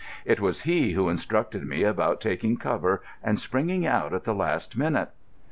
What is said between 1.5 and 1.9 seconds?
me